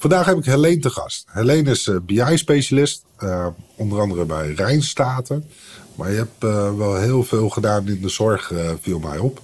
[0.00, 1.24] Vandaag heb ik Helene te gast.
[1.30, 3.46] Helene is eh, BI-specialist, uh,
[3.76, 5.50] onder andere bij Rijnstaten.
[5.94, 9.40] Maar je hebt uh, wel heel veel gedaan in de zorg, uh, viel mij op.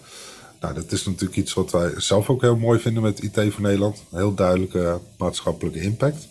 [0.60, 3.62] Nou, dat is natuurlijk iets wat wij zelf ook heel mooi vinden met IT voor
[3.62, 4.04] Nederland.
[4.10, 6.28] Een heel duidelijke maatschappelijke impact.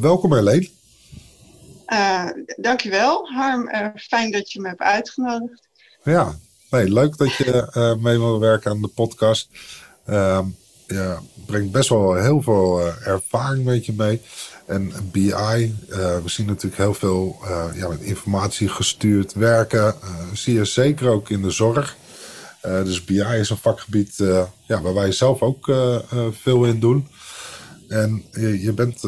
[0.00, 0.68] welkom Helene.
[2.56, 5.68] dankjewel Harm, fijn dat je me hebt uitgenodigd.
[6.04, 6.38] Ja,
[6.70, 9.48] nee, leuk dat je mee wil werken aan de podcast.
[10.08, 10.40] Uh,
[10.90, 11.16] je
[11.50, 14.20] brengt best wel heel veel uh, ervaring met je mee.
[14.66, 19.94] En BI, uh, we zien natuurlijk heel veel uh, ja, met informatie gestuurd werken.
[20.32, 21.96] zie je zeker ook in de zorg.
[22.62, 24.14] dus BI is een vakgebied
[24.66, 25.72] ja, waar wij zelf ook
[26.30, 27.08] veel in doen.
[27.88, 29.04] En je, je bent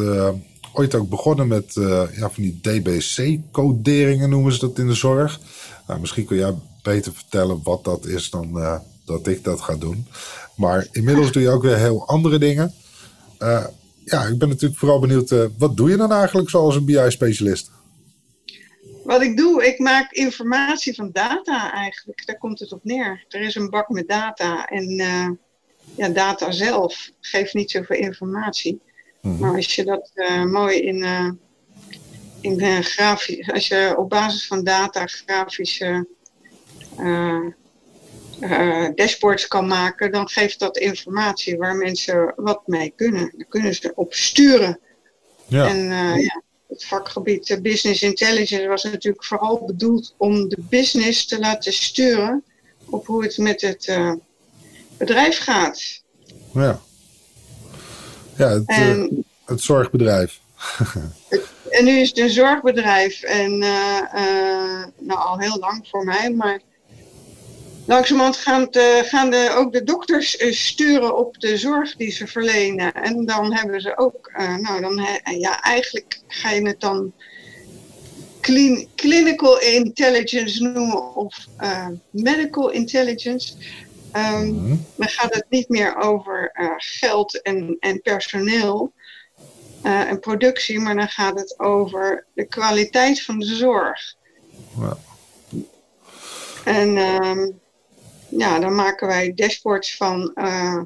[0.73, 1.73] ooit ook begonnen met
[2.15, 5.41] ja, van die DBC-coderingen noemen ze dat in de zorg.
[5.87, 8.81] Nou, misschien kun jij beter vertellen wat dat is dan
[9.13, 10.07] dat ik dat ga doen.
[10.57, 12.75] Maar inmiddels doe je ook weer heel andere dingen.
[13.39, 13.67] Uh,
[14.05, 17.71] ja, ik ben natuurlijk vooral benieuwd, uh, wat doe je dan eigenlijk zoals een BI-specialist?
[19.05, 22.27] Wat ik doe, ik maak informatie van data eigenlijk.
[22.27, 23.25] Daar komt het op neer.
[23.29, 25.29] Er is een bak met data en uh,
[25.97, 28.81] ja, data zelf geeft niet zoveel informatie.
[29.21, 29.41] Mm -hmm.
[29.41, 30.11] Maar als je dat
[30.51, 31.05] mooi in,
[32.41, 36.07] in grafisch, als je op basis van data grafische
[38.43, 43.33] uh, dashboards kan maken, dan geeft dat informatie waar mensen wat mee kunnen.
[43.37, 44.79] Dan kunnen ze op sturen.
[45.47, 45.69] Ja.
[45.69, 51.27] En uh, ja, het vakgebied uh, Business Intelligence was natuurlijk vooral bedoeld om de business
[51.27, 52.45] te laten sturen
[52.85, 53.99] op hoe het met het
[54.97, 56.03] bedrijf gaat.
[56.53, 56.81] Ja,
[58.37, 60.41] ja het, en, het zorgbedrijf.
[61.29, 66.61] het, en nu is het een zorgbedrijf en nou al heel lang voor mij, maar
[67.87, 72.27] langzamerhand gaan, de, gaan de, ook de dokters uh, sturen op de zorg die ze
[72.27, 72.95] verlenen.
[72.95, 77.13] En dan hebben ze ook, uh, nou dan, uh, ja, eigenlijk ga je het dan
[78.41, 81.47] clean, clinical intelligence noemen of
[82.11, 83.55] medical intelligence.
[84.17, 84.87] Um, mm-hmm.
[84.97, 88.93] Dan gaat het niet meer over geld en, en personeel
[89.83, 94.15] en productie, maar dan gaat het over de kwaliteit van de zorg.
[94.75, 94.97] Wow.
[96.65, 97.61] En um,
[98.37, 100.33] ja, dan maken wij dashboards van.
[100.35, 100.81] Uh,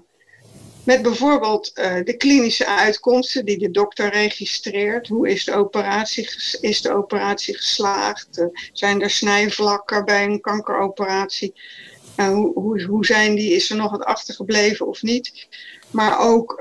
[0.85, 5.09] met bijvoorbeeld uh, de klinische uitkomsten die de dokter registreert.
[5.09, 6.31] Hoe is de operatie,
[6.61, 8.39] is de operatie geslaagd?
[8.39, 11.55] Uh, zijn er snijvlakken bij een kankeroperatie?
[12.17, 13.55] Hoe, hoe, hoe, zijn die?
[13.55, 15.49] Is er nog wat achtergebleven of niet?
[15.91, 16.59] Maar ook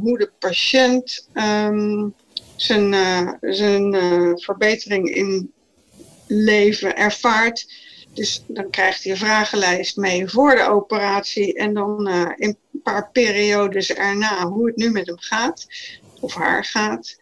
[0.00, 2.14] hoe de patiënt um,
[2.56, 2.94] zijn,
[3.40, 3.92] zijn
[4.40, 5.52] verbetering in
[6.26, 7.66] leven ervaart
[8.18, 12.82] dus dan krijgt hij een vragenlijst mee voor de operatie en dan uh, in een
[12.82, 15.66] paar periodes erna hoe het nu met hem gaat
[16.20, 17.16] of haar gaat.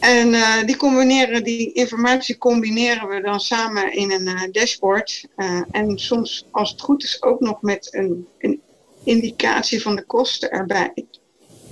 [0.00, 5.24] En uh, die, combineren, die informatie combineren we dan samen in een uh, dashboard.
[5.70, 8.60] en soms, als het goed is, ook nog met een, een
[9.04, 11.06] indicatie van de kosten erbij.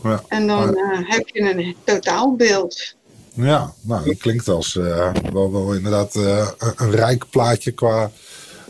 [0.02, 2.96] Ja, en dan heb je een totaalbeeld.
[3.34, 8.10] Ja, nou, dat klinkt als uh, wel, wel inderdaad uh, een rijk plaatje qua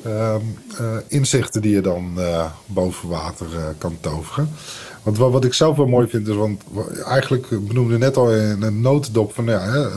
[0.07, 0.35] uh,
[1.09, 2.19] inzichten die je dan
[2.67, 3.47] boven water
[3.79, 4.51] kan toveren.
[5.03, 6.63] Want wat, wat, ik zelf wel mooi vind is, want
[7.07, 9.91] eigenlijk benoemde net al in een notendop van ja,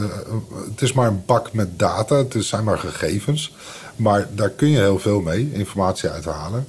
[0.69, 3.56] het is maar een bak met data, het zijn maar gegevens.
[3.96, 6.66] Maar daar kun je heel veel mee, informatie uithalen.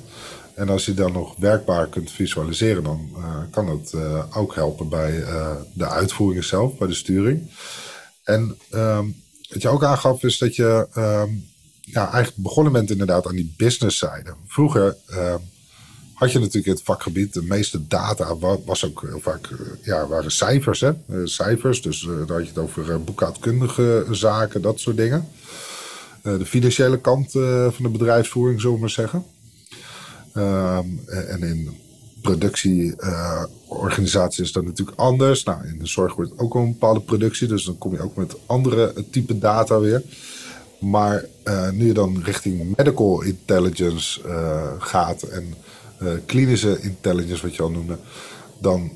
[0.54, 3.10] En als je dan nog werkbaar kunt visualiseren, dan
[3.50, 3.94] kan dat
[4.34, 5.24] ook helpen bij
[5.72, 7.50] de uitvoering zelf, bij de sturing.
[8.24, 11.44] En um, wat je ook aangaf is dat je um,
[11.80, 14.34] ja, eigenlijk begonnen bent inderdaad aan die businesszijde.
[14.46, 15.38] Vroeger um,
[16.14, 20.30] had je natuurlijk het vakgebied, de meeste data was ook heel vaak, eh, ja, waren
[20.30, 20.80] cijfers.
[20.80, 20.92] Hè?
[21.24, 25.28] Cijfers, dus daar had je het over boekhoudkundige zaken, dat soort dingen.
[26.22, 27.30] de financiële kant
[27.70, 29.24] van de bedrijfsvoering, zullen we maar zeggen.
[30.34, 31.78] En in
[32.22, 35.44] productieorganisatie uh, is dat natuurlijk anders.
[35.44, 38.36] Nou, in de zorg wordt ook een bepaalde productie, dus dan kom je ook met
[38.46, 40.02] andere type data weer.
[40.80, 45.54] Maar uh, nu je dan richting medical intelligence uh, gaat en
[46.26, 47.98] klinische intelligence, wat je al noemde,
[48.60, 48.90] dan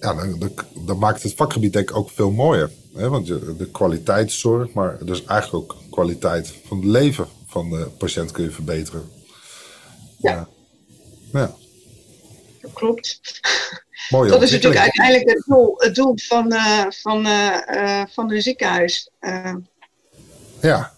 [0.00, 0.50] ja, dan, dan,
[0.86, 2.70] dan, maakt het vakgebied denk ik ook veel mooier.
[2.94, 3.08] Hè?
[3.08, 8.30] Want je, de kwaliteitszorg, maar dus eigenlijk ook kwaliteit van het leven van de patiënt
[8.30, 9.02] kun je verbeteren.
[10.18, 10.48] Ja.
[11.32, 11.54] Ja.
[12.60, 13.20] Dat klopt.
[14.08, 18.40] Mooie dat is natuurlijk uiteindelijk het doel, het doel van, uh, van, uh, van de
[18.40, 19.10] ziekenhuis.
[20.60, 20.92] Ja.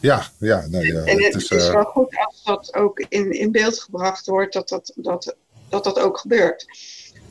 [0.00, 0.64] ja, ja.
[0.70, 4.26] Ja en het, het is, is wel goed als dat ook in, in beeld gebracht
[4.26, 5.36] wordt, dat dat, dat,
[5.68, 6.66] dat, dat ook gebeurt.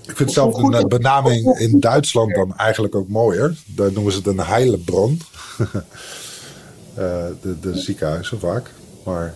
[0.07, 3.55] Ik vind zelf de benaming in Duitsland dan eigenlijk ook mooier.
[3.65, 5.21] Daar noemen ze het een Heilebron.
[7.41, 8.71] de, de ziekenhuizen vaak.
[9.03, 9.35] Maar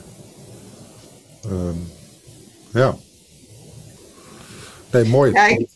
[1.46, 1.92] um,
[2.74, 2.98] ja.
[4.92, 5.32] Nee, mooi.
[5.32, 5.60] Ja, ik...
[5.60, 5.68] uh,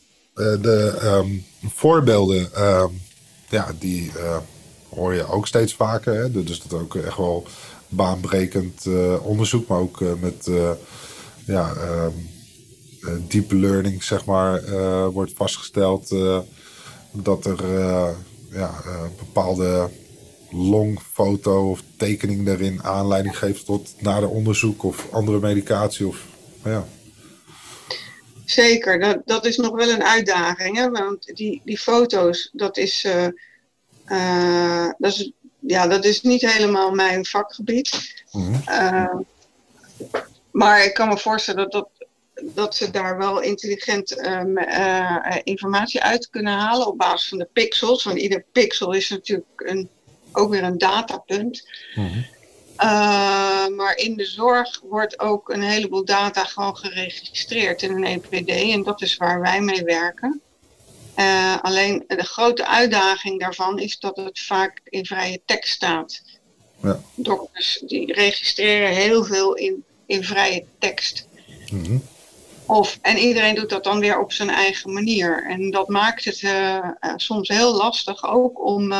[0.62, 2.86] de um, voorbeelden, uh,
[3.50, 4.38] ja, die uh,
[4.90, 6.14] hoor je ook steeds vaker.
[6.14, 6.32] Hè?
[6.44, 7.46] Dus dat ook echt wel
[7.88, 8.86] baanbrekend
[9.22, 10.50] onderzoek, maar ook met
[11.46, 12.30] ja, um,
[13.28, 14.62] deep learning, zeg maar,
[15.12, 16.16] wordt vastgesteld
[17.12, 17.66] dat er
[18.52, 18.82] ja,
[19.18, 19.90] bepaalde
[20.52, 26.08] longfoto of tekening daarin aanleiding geeft tot nader onderzoek of andere medicatie.
[26.08, 26.26] Of,
[26.64, 26.86] ja.
[28.46, 30.78] Zeker, dat, dat is nog wel een uitdaging.
[30.78, 30.90] Hè?
[30.90, 33.28] Want die, die foto's, dat is, uh,
[34.08, 38.24] uh, dat is, ja, dat is niet helemaal mijn vakgebied.
[38.32, 38.62] Mm -hmm.
[38.70, 39.16] uh,
[40.52, 41.90] maar ik kan me voorstellen dat, dat,
[42.56, 44.12] dat ze daar wel intelligent
[45.44, 48.04] informatie uit kunnen halen op basis van de pixels.
[48.04, 49.90] Want ieder pixel is natuurlijk een
[50.38, 51.68] ook weer een datapunt.
[51.96, 52.26] Mm
[53.76, 58.50] maar in de zorg wordt ook een heleboel data gewoon geregistreerd in een EPD.
[58.50, 60.42] En dat is waar wij mee werken.
[61.16, 66.22] Uh, alleen de grote uitdaging daarvan is dat het vaak in vrije tekst staat.
[66.82, 67.00] Ja.
[67.16, 71.28] Dokters die registreren heel veel in, in vrije tekst.
[71.72, 72.04] Mm
[72.66, 75.46] Of, en iedereen doet dat dan weer op zijn eigen manier.
[75.50, 78.94] En dat maakt het uh, soms heel lastig ook om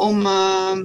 [0.00, 0.80] om uh,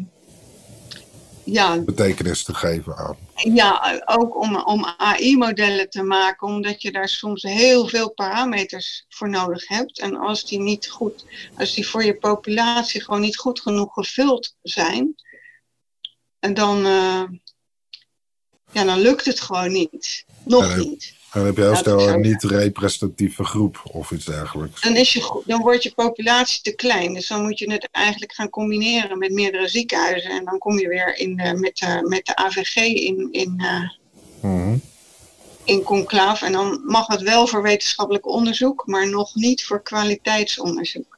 [1.44, 3.18] ja, betekenis te geven aan.
[3.36, 9.30] Ja, ook om, om AI-modellen te maken, omdat je daar soms heel veel parameters voor
[9.30, 10.00] nodig hebt.
[10.00, 11.26] En als die niet goed,
[11.58, 15.16] als die voor je populatie gewoon niet goed genoeg gevuld zijn,
[16.40, 17.24] en dan, uh,
[18.72, 20.26] ja, dan lukt het gewoon niet.
[20.44, 21.14] Nog niet.
[21.36, 24.82] Dan heb je heel snel een niet-representatieve groep of iets dergelijks.
[24.82, 27.14] Dan, is je, dan wordt je populatie te klein.
[27.14, 30.32] Dus dan moet je het eigenlijk gaan combineren met meerdere ziekenhuizen.
[30.32, 33.90] En dan kom je weer in de, met, de, met de AVG in, in, uh,
[34.52, 34.82] mm
[35.64, 36.42] in conclaaf.
[36.42, 41.18] En dan mag het wel voor wetenschappelijk onderzoek, maar nog niet voor kwaliteitsonderzoek.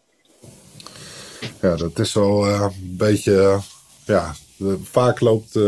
[1.61, 3.59] Ja, dat is wel uh, een beetje.
[4.05, 4.35] ja,
[4.83, 5.59] vaak loopt.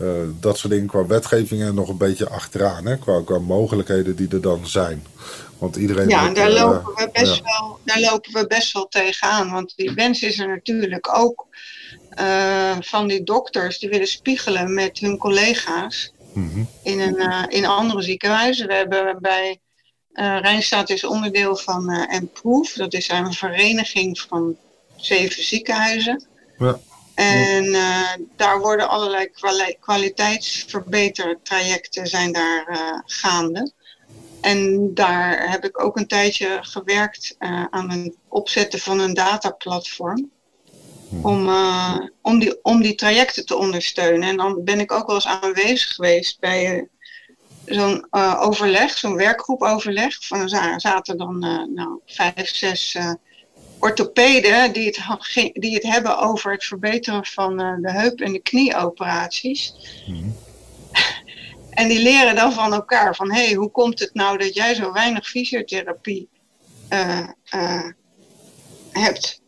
[0.00, 2.86] Uh, uh, dat soort dingen qua wetgevingen nog een beetje achteraan.
[2.86, 2.98] Hè?
[2.98, 5.06] Qua, qua mogelijkheden die er dan zijn.
[5.58, 6.08] Want iedereen.
[6.08, 7.42] Ja, en daar, uh, lopen we best ja.
[7.42, 9.50] wel, daar lopen we best wel tegenaan.
[9.50, 11.46] Want die wens is er natuurlijk ook
[12.18, 16.68] uh, van die dokters die willen spiegelen met hun collega's mm -hmm.
[16.82, 18.66] in, een, in andere ziekenhuizen.
[18.68, 19.60] We hebben bij.
[20.14, 22.78] Rijnstaat is onderdeel van Improve.
[22.78, 24.56] Dat is een vereniging van
[24.96, 26.24] zeven ziekenhuizen.
[26.58, 26.78] Ja.
[27.14, 33.72] En uh, daar worden allerlei kwali kwaliteitsverbetertrajecten zijn daar uh, gaande.
[34.40, 40.30] En daar heb ik ook een tijdje gewerkt uh, aan het opzetten van een dataplatform.
[41.22, 41.50] Om,
[42.22, 44.28] om, die, om die trajecten te ondersteunen.
[44.28, 46.88] En dan ben ik ook wel eens aanwezig geweest bij
[47.64, 48.06] zo'n
[48.38, 50.26] overleg, zo'n werkgroepoverleg.
[50.26, 51.38] Van, er zaten dan
[51.74, 52.96] nou, vijf, zes
[53.82, 58.42] orthopeden die het, die het hebben over het verbeteren van uh, de heup- en de
[58.42, 59.74] knieoperaties.
[60.06, 60.36] Mm.
[61.70, 64.74] en die leren dan van elkaar van, hé, hey, hoe komt het nou dat jij
[64.74, 66.28] zo weinig fysiotherapie
[66.90, 67.88] uh, uh,
[68.90, 69.40] hebt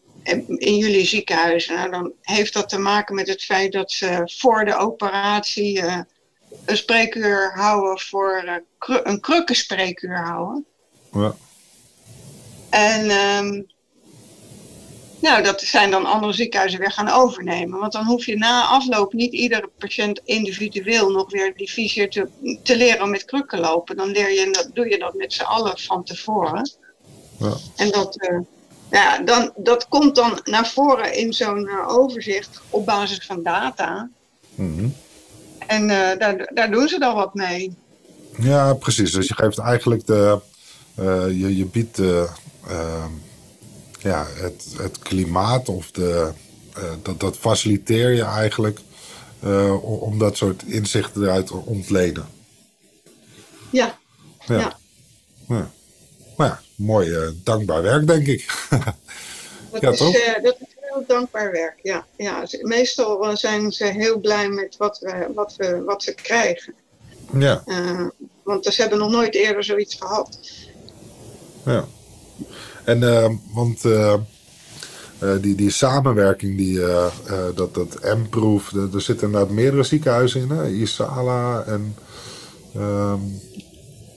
[0.46, 1.74] in jullie ziekenhuizen?
[1.74, 5.82] Nou, dan heeft dat te maken met het feit dat ze voor de operatie
[6.64, 10.66] een spreekuur houden voor een krukkenspreekuur houden.
[11.12, 11.34] Ja.
[12.70, 13.73] En um,
[15.24, 17.78] nou, dat zijn dan andere ziekenhuizen weer gaan overnemen.
[17.78, 22.28] Want dan hoef je na afloop niet iedere patiënt individueel nog weer die fysio te,
[22.62, 23.96] te leren met krukken lopen.
[23.96, 26.70] Dan leer je, dat, doe je dat met z'n allen van tevoren.
[27.38, 27.56] Ja.
[27.76, 28.38] En dat, uh,
[28.90, 34.08] ja, dan, dat komt dan naar voren in zo'n uh, overzicht op basis van data.
[34.54, 34.94] Mm -hmm.
[35.66, 37.76] En uh, daar, daar doen ze dan wat mee.
[38.38, 39.12] Ja, precies.
[39.12, 40.38] Dus je geeft eigenlijk de.
[41.28, 41.98] je, je biedt
[44.04, 46.32] ja, het, het klimaat of de,
[46.78, 48.80] uh, dat, dat faciliteer je eigenlijk
[49.44, 52.26] uh, om dat soort inzichten eruit te ontleden.
[53.70, 53.98] Ja.
[54.46, 54.76] Ja.
[55.48, 55.70] ja.
[56.36, 58.66] nou ja, mooi dankbaar werk, denk ik.
[59.70, 60.12] dat, ja, is, toch?
[60.42, 62.06] dat is heel dankbaar werk, ja.
[62.16, 62.46] ja.
[62.60, 66.74] Meestal zijn ze heel blij met wat, we, wat, we, wat ze krijgen.
[67.38, 67.64] Ja.
[68.42, 70.38] want ze hebben nog nooit eerder zoiets gehad.
[71.64, 71.84] Ja.
[72.84, 73.00] En,
[73.52, 74.14] want uh,
[75.40, 80.50] die, die samenwerking, die, uh, uh, dat, dat M-proof, er zitten inderdaad meerdere ziekenhuizen in.
[80.50, 80.68] Hè?
[80.68, 81.96] Isala en
[82.76, 83.40] um,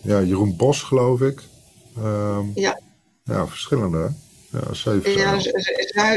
[0.04, 1.42] ja, Jeroen Bos, geloof ik.
[1.98, 2.80] Um, ja.
[3.24, 3.98] Ja, verschillende.
[3.98, 4.08] Hè?
[4.60, 5.12] Ja, zeven.
[5.12, 5.52] Ja, Zu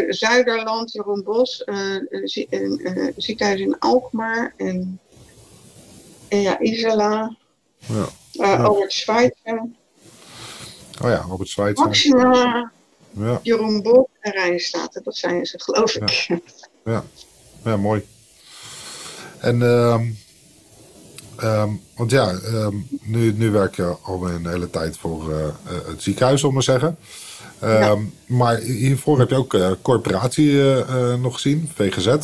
[0.08, 2.28] Zuiderland, Jeroen Bos, een
[3.16, 5.00] ziekenhuis in Alkmaar en,
[6.28, 7.36] en ja, Isala.
[7.78, 8.08] Ja.
[8.30, 8.56] ja.
[8.56, 9.68] Albert Schweitzer.
[11.02, 11.86] Oh ja, Albert Schweitzer.
[11.86, 12.70] Maxima.
[13.12, 13.40] Ja.
[13.42, 16.28] Jeroen Bol en Rijnstaten, dat zijn ze, geloof ik.
[16.84, 17.04] Ja,
[17.64, 17.76] ja.
[17.76, 18.06] mooi.
[19.38, 20.18] En, um,
[21.42, 25.46] um, want ja, um, nu, nu werk je al een hele tijd voor uh,
[25.86, 26.96] het ziekenhuis, om maar zeggen.
[27.60, 27.98] Ja.
[28.26, 32.16] Maar hiervoor heb je ook uh, corporatie uh, nog gezien, VGZ.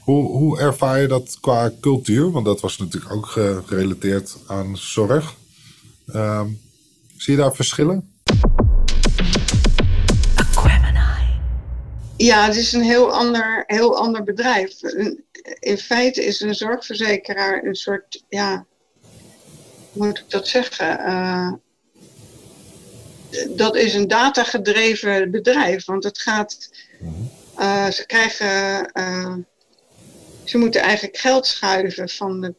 [0.00, 2.30] hoe, hoe ervaar je dat qua cultuur?
[2.30, 3.26] Want dat was natuurlijk ook
[3.66, 5.34] gerelateerd aan zorg.
[7.22, 8.10] Zie je daar verschillen?
[12.16, 14.82] Ja, het is een heel ander, heel ander bedrijf.
[15.58, 18.66] In feite is een zorgverzekeraar een soort, ja,
[19.92, 21.00] hoe moet ik dat zeggen?
[21.00, 21.52] Uh,
[23.56, 26.70] dat is een datagedreven bedrijf, want het gaat,
[27.58, 29.34] uh, ze krijgen, uh,
[30.44, 32.54] ze moeten eigenlijk geld schuiven van de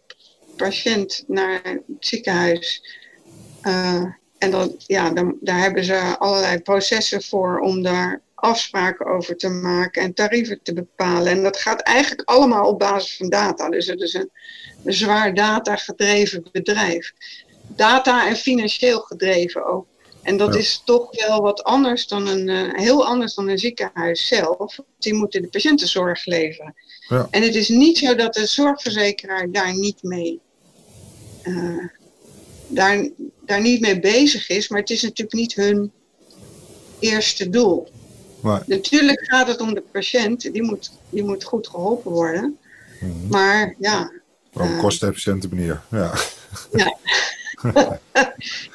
[0.56, 2.82] patiënt naar het ziekenhuis.
[4.44, 9.50] En dan, ja, dan, daar hebben ze allerlei processen voor om daar afspraken over te
[9.50, 11.32] maken en tarieven te bepalen.
[11.32, 13.70] En dat gaat eigenlijk allemaal op basis van data.
[13.70, 14.30] Dus het is een,
[14.84, 17.14] een zwaar data gedreven bedrijf.
[17.68, 19.86] Data en financieel gedreven ook.
[20.22, 24.28] En dat is toch wel wat anders dan een, uh, heel anders dan een ziekenhuis
[24.28, 24.80] zelf.
[25.00, 26.76] Die moeten de patiëntenzorg leveren.
[27.08, 27.28] Ja.
[27.30, 30.40] En het is niet zo dat de zorgverzekeraar daar niet mee,
[31.44, 31.88] uh,
[32.68, 33.10] daar,
[33.46, 34.68] daar niet mee bezig is.
[34.68, 35.92] Maar het is natuurlijk niet hun
[37.00, 37.88] eerste doel.
[38.42, 38.64] Maar...
[38.66, 42.58] Natuurlijk gaat het om de patiënt, die moet, die moet goed geholpen worden.
[43.00, 43.28] Mhm.
[43.30, 44.12] Maar ja.
[44.54, 46.14] Op een uh, kostenefficiënte manier, ja.
[46.72, 46.98] Ja.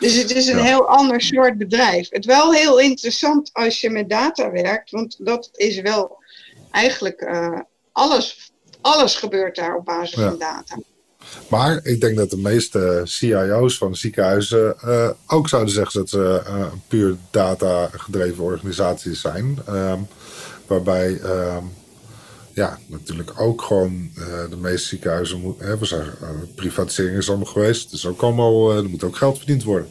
[0.01, 0.65] dus het is een ja.
[0.65, 2.09] heel ander soort bedrijf.
[2.11, 6.23] Het wel heel interessant als je met data werkt, want dat is wel
[6.71, 7.61] eigenlijk uh,
[7.93, 10.29] alles, alles gebeurt daar op basis ja.
[10.29, 10.79] van data.
[11.49, 16.43] Maar ik denk dat de meeste CIO's van ziekenhuizen uh, ook zouden zeggen dat ze
[16.47, 19.59] uh, puur data-gedreven organisaties zijn.
[19.69, 20.07] Um,
[20.67, 21.73] waarbij um,
[22.53, 25.87] ja, natuurlijk ook gewoon uh, de meeste ziekenhuizen moeten.
[25.87, 26.11] Zijn,
[26.55, 27.91] privatisering is allemaal geweest.
[27.91, 29.89] Dus ook allemaal, er moet ook geld verdiend worden.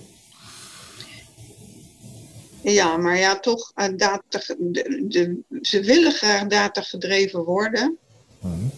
[2.62, 4.20] Ja, maar ja, toch, data,
[4.58, 7.98] de, de, ze willen graag data gedreven worden.
[8.42, 8.72] Mm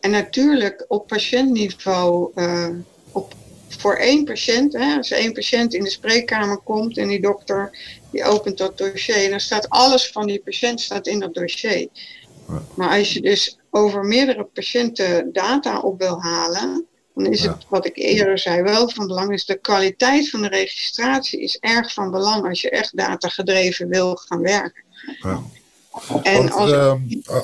[0.00, 2.68] en natuurlijk op patiëntniveau, uh,
[3.12, 3.34] op,
[3.68, 7.78] voor één patiënt, hè, als één patiënt in de spreekkamer komt en die dokter
[8.10, 11.88] die opent dat dossier, dan staat alles van die patiënt staat in dat dossier.
[12.48, 12.62] Ja.
[12.74, 17.86] Maar als je dus over meerdere patiënten data op wil halen, dan is het, wat
[17.86, 19.32] ik eerder zei, wel van belang.
[19.32, 24.16] Is de kwaliteit van de registratie is erg van belang als je echt datagedreven wil
[24.16, 24.84] gaan werken.
[25.20, 25.42] Ja.
[26.22, 26.70] En want, als...
[26.70, 26.94] uh,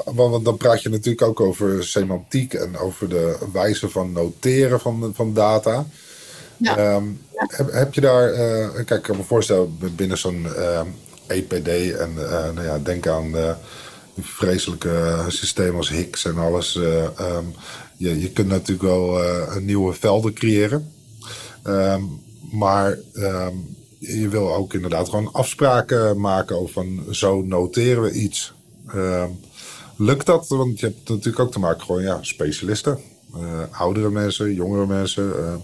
[0.05, 5.13] want, dan praat je natuurlijk ook over semantiek en over de wijze van noteren van,
[5.15, 5.87] van data.
[6.57, 6.95] Ja.
[6.95, 7.47] Um, ja.
[7.49, 10.81] heb, heb, je daar, uh, kijk, ik kan me voorstellen binnen zo'n uh,
[11.27, 12.15] EPD en
[12.55, 13.35] nou ja, denk aan
[14.21, 16.75] vreselijke systemen als Higgs en alles.
[16.75, 17.55] Um,
[17.97, 19.21] je, je kunt natuurlijk wel
[19.61, 20.93] nieuwe velden creëren.
[21.65, 22.99] Um, maar
[23.99, 28.53] je wil ook inderdaad gewoon afspraken maken over van zo noteren we iets.
[28.95, 29.25] Uh,
[29.97, 30.49] lukt dat?
[30.49, 33.01] Want je hebt natuurlijk ook te maken gewoon ja, specialisten.
[33.37, 35.25] Uh, oudere mensen, jongere mensen.
[35.25, 35.55] Uh,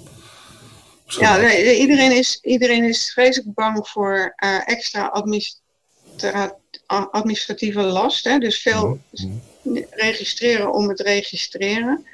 [1.07, 5.61] ja, nee, iedereen, is, iedereen is vreselijk bang voor uh, extra administra
[6.87, 8.25] administratieve last.
[8.25, 8.39] Hè?
[8.39, 9.85] Dus veel mm -hmm.
[9.91, 12.07] registreren om het registreren.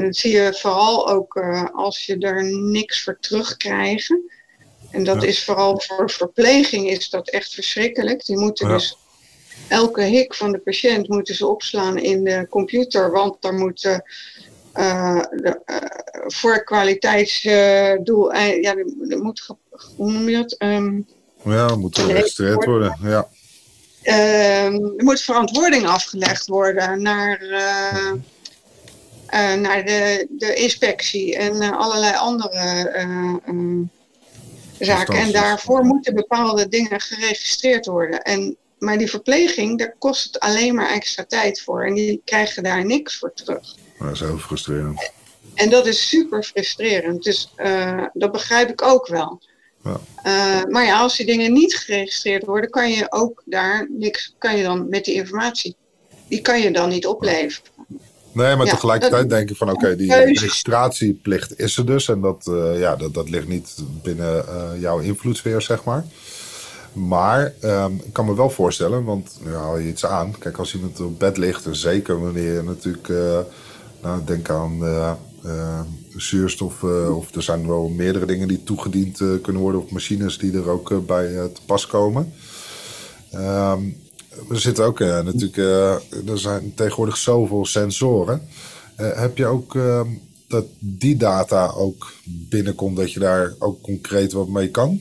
[0.00, 1.36] dat zie je vooral ook
[1.72, 4.14] als je er niks voor terugkrijgt.
[4.96, 5.28] En dat ja.
[5.28, 8.24] is vooral voor verpleging is dat echt verschrikkelijk.
[8.24, 8.72] Die moeten ja.
[8.74, 8.96] dus
[9.68, 14.04] elke hik van de patiënt moeten ze opslaan in de computer, want daar moeten
[14.74, 15.76] uh, de, uh,
[16.26, 19.46] voor kwaliteitsdoel, uh, ja, er moet,
[19.96, 20.54] hoe noem je dat?
[20.58, 21.06] Um,
[21.44, 22.98] ja, moet geregistreerd worden.
[23.02, 23.28] Ja.
[24.02, 27.38] er moet verantwoording afgelegd worden naar,
[29.58, 32.90] naar de, de inspectie en allerlei andere
[34.78, 35.14] zaken.
[35.14, 38.22] En daarvoor moeten bepaalde dingen geregistreerd worden.
[38.22, 41.84] En, maar die verpleging, daar kost het alleen maar extra tijd voor.
[41.84, 43.74] En die krijgen daar niks voor terug.
[43.98, 45.10] Dat is heel frustrerend.
[45.54, 47.22] En dat is super frustrerend.
[47.22, 49.42] Dus uh, dat begrijp ik ook wel.
[49.82, 50.00] Ja.
[50.24, 54.56] Uh, maar ja, als die dingen niet geregistreerd worden, kan je ook daar niks, kan
[54.56, 55.76] je dan met die informatie,
[56.28, 57.70] die kan je dan niet opleveren.
[58.36, 62.08] Nee, maar tegelijkertijd denk ik van oké, die registratieplicht is er dus.
[62.08, 66.04] En dat, uh, ja, dat, dat ligt niet binnen uh, jouw invloedssfeer, zeg maar.
[66.92, 70.34] Maar um, ik kan me wel voorstellen, want nu haal je iets aan.
[70.38, 73.38] Kijk, als iemand op bed ligt, en zeker wanneer je natuurlijk, uh,
[74.02, 74.78] nou, denk aan
[76.16, 80.68] zuurstof, of er zijn wel meerdere dingen die toegediend kunnen worden, of machines die er
[80.68, 82.32] ook bij te pas komen.
[83.34, 83.96] Um,
[84.50, 88.48] er zitten ook uh, natuurlijk, uh, er zijn tegenwoordig zoveel sensoren.
[89.00, 90.08] Uh, heb je ook ehm,
[90.48, 95.00] dat die data ook binnenkomt, dat je daar ook concreet wat mee kan?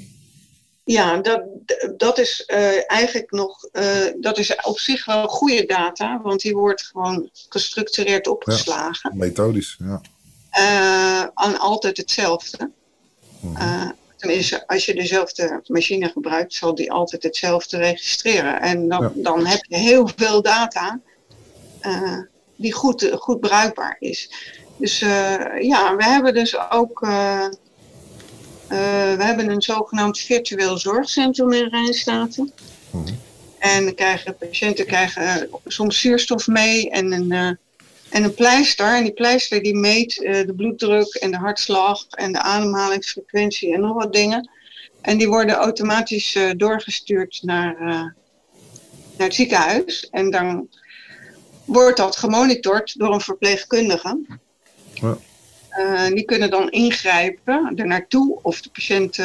[0.84, 1.44] Ja, dat,
[1.98, 2.46] dat is
[2.88, 3.70] eigenlijk nog,
[4.20, 9.12] dat is op zich wel goede data, want die wordt gewoon gestructureerd opgeslagen.
[9.14, 10.02] Ja, methodisch, ja.
[11.34, 12.72] aan altijd hetzelfde.
[13.42, 13.90] -huh
[14.26, 18.62] tenminste, als je dezelfde machine gebruikt, zal die altijd hetzelfde registreren.
[18.62, 21.00] En dan, dan heb je heel veel data
[21.82, 22.20] uh,
[22.56, 24.32] die goed, goed bruikbaar is.
[24.78, 25.10] Dus uh,
[25.62, 27.02] ja, we hebben dus ook.
[27.02, 27.48] Uh,
[28.68, 32.54] we hebben een zogenaamd virtueel zorgcentrum in Rijnstaten.
[32.90, 33.14] Mhm.
[33.60, 37.58] En krijgen, patiënten krijgen soms zuurstof mee en een
[38.16, 42.32] en een pleister, en die pleister die meet uh, de bloeddruk en de hartslag en
[42.32, 44.50] de ademhalingsfrequentie en nog wat dingen.
[45.02, 48.14] En die worden automatisch uh, doorgestuurd naar, uh, naar
[49.18, 50.10] het ziekenhuis.
[50.10, 50.70] En dan
[51.66, 54.42] wordt dat gemonitord door een verpleegkundige.
[54.94, 55.18] Ja.
[56.10, 59.18] die kunnen dan ingrijpen er naartoe of de patiënt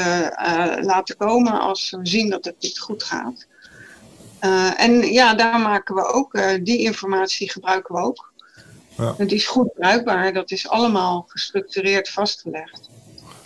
[0.80, 3.46] laten komen als ze zien dat het niet goed gaat.
[4.76, 8.29] en ja, daar maken we ook, die informatie gebruiken we ook.
[9.00, 9.14] Ja.
[9.16, 12.88] Het is goed bruikbaar, dat is allemaal gestructureerd vastgelegd.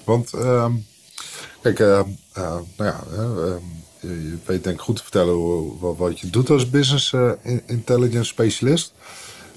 [0.05, 0.67] Want, uh,
[1.63, 2.01] kijk, uh,
[2.39, 3.63] uh, nou ja, ehm,
[4.01, 7.33] je weet denk ik goed te vertellen hoe, wat, wat, je doet als business eh,
[7.67, 8.93] intelligence specialist.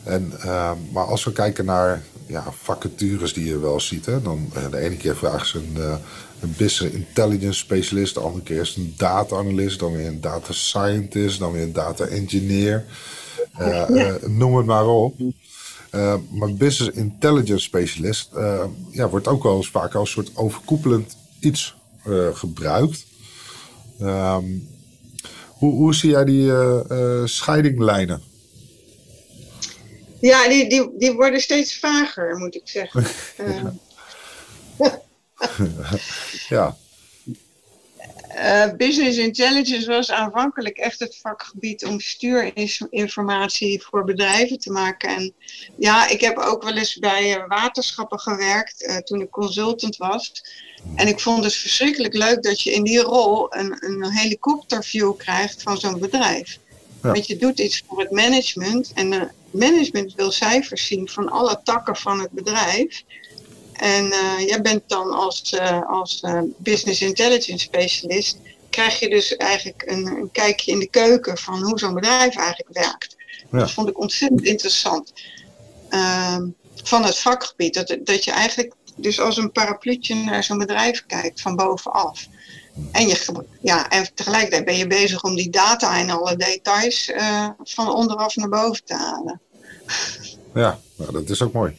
[0.03, 4.51] En, ehm, maar als we kijken naar ja, vacatures die je wel ziet, hè, dan
[4.71, 5.99] de ene keer vragen ze een,
[6.39, 10.53] een business intelligence specialist, de andere keer is een data analyst, dan weer een data
[10.53, 12.85] scientist, dan weer een data engineer.
[14.27, 15.15] noem het maar op.
[15.91, 20.37] Uh, maar business intelligence specialist uh, ja, wordt ook wel eens vaak als een soort
[20.37, 21.75] overkoepelend iets
[22.07, 23.05] uh, gebruikt.
[24.01, 24.67] Um,
[25.47, 26.51] hoe, hoe zie jij die
[27.27, 28.21] scheidinglijnen?
[30.19, 33.05] Ja, die, die, die worden steeds vager, moet ik zeggen.
[36.49, 36.77] ja.
[38.37, 45.09] Uh, business intelligence was aanvankelijk echt het vakgebied om stuurinformatie voor bedrijven te maken.
[45.09, 45.33] En
[45.77, 50.43] ja, ik heb ook wel eens bij uh, waterschappen gewerkt uh, toen ik consultant was.
[50.95, 55.63] En ik vond het verschrikkelijk leuk dat je in die rol een, een helikopterview krijgt
[55.63, 56.59] van zo'n bedrijf.
[57.03, 57.11] Ja.
[57.11, 61.59] Want je doet iets voor het management en het management wil cijfers zien van alle
[61.63, 63.03] takken van het bedrijf.
[63.77, 68.37] En uh, jij bent dan als, uh, als uh, business intelligence specialist,
[68.69, 72.69] krijg je dus eigenlijk een, een kijkje in de keuken van hoe zo'n bedrijf eigenlijk
[72.71, 73.15] werkt.
[73.51, 73.59] Ja.
[73.59, 75.13] Dat vond ik ontzettend interessant.
[75.89, 76.47] Ehm,
[76.83, 77.73] van het vakgebied.
[77.73, 82.27] Dat, dat je eigenlijk dus als een parapluutje naar zo'n bedrijf kijkt van bovenaf.
[82.91, 87.11] En, je, ja, en tegelijkertijd ben je bezig om die data en alle details
[87.63, 89.41] van onderaf naar boven te halen.
[90.53, 91.75] Ja, nou, dat is ook mooi.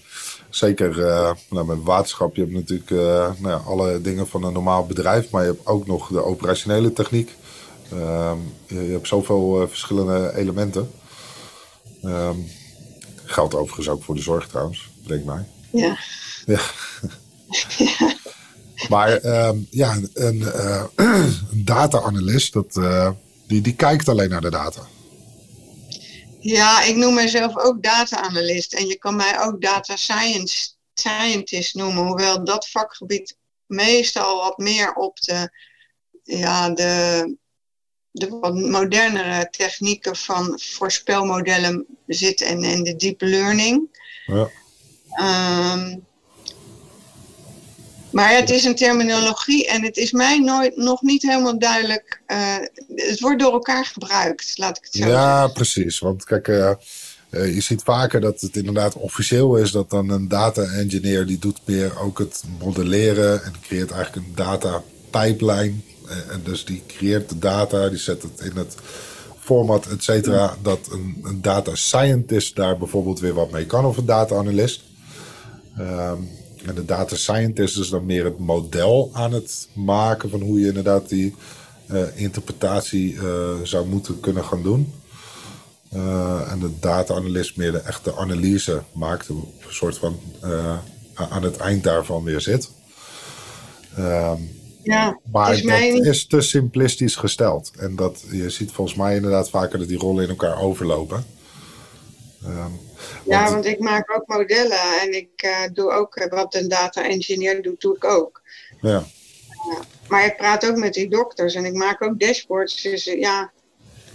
[0.50, 3.00] Zeker uh, nou, met waterschap, je hebt natuurlijk uh,
[3.38, 6.92] nou ja, alle dingen van een normaal bedrijf, maar je hebt ook nog de operationele
[6.92, 7.34] techniek.
[7.92, 8.32] Uh,
[8.66, 10.90] je, je, hebt zoveel uh, verschillende elementen.
[12.02, 12.36] Ehm,
[13.24, 15.44] geldt overigens ook voor de zorg trouwens, denk mij.
[15.70, 15.98] Ja.
[16.46, 16.60] Ja.
[17.76, 18.16] ja.
[18.88, 20.42] Maar ehm, ja, een,
[21.52, 22.80] een data-analyst, dat,
[23.46, 24.80] die, die kijkt alleen naar de data.
[26.48, 32.06] Ja, ik noem mezelf ook data-analyst en je kan mij ook data science, scientist noemen,
[32.06, 35.50] hoewel dat vakgebied meestal wat meer op de,
[36.22, 37.36] ja, de,
[38.10, 44.00] de wat modernere technieken van voorspelmodellen zit en, en de deep learning.
[44.26, 44.50] Ja.
[45.74, 46.06] Um,
[48.10, 52.20] maar het is een terminologie en het is mij nooit, nog niet helemaal duidelijk.
[52.28, 52.56] Uh,
[52.94, 55.26] het wordt door elkaar gebruikt, laat ik het zo ja, zeggen.
[55.26, 55.98] Ja, precies.
[55.98, 56.70] Want kijk, uh,
[57.30, 61.38] uh, je ziet vaker dat het inderdaad officieel is dat dan een data engineer die
[61.38, 65.84] doet meer ook het modelleren en creëert eigenlijk een data pijplijn.
[66.30, 68.74] En dus die creëert de data, die zet het in het
[69.48, 70.56] format, et cetera.
[70.62, 74.82] Dat een, een, data scientist daar bijvoorbeeld weer wat mee kan, of een data analyst.
[75.76, 76.18] Ehm,
[76.68, 80.66] en de data scientist is dan meer het model aan het maken van hoe je
[80.66, 81.34] inderdaad die
[81.90, 83.22] uh, interpretatie uh,
[83.62, 84.92] zou moeten kunnen gaan doen.
[85.94, 90.20] Uh, en de data analyst meer de echte analyse maakt, een soort van
[91.14, 92.70] aan het eind daarvan weer zit.
[93.98, 94.50] Um,
[94.82, 97.70] ja, maar is dat is te simplistisch gesteld.
[97.78, 101.24] En dat, je ziet volgens mij inderdaad vaker dat die rollen in elkaar overlopen.
[102.44, 102.80] Um,
[103.24, 103.52] ja, want...
[103.52, 107.80] want ik maak ook modellen en ik uh, doe ook wat een data engineer doet,
[107.80, 108.42] doe ik ook.
[108.80, 109.04] Ja.
[109.70, 112.82] Uh, maar ik praat ook met die dokters en ik maak ook dashboards.
[112.82, 113.50] Dus uh, ja.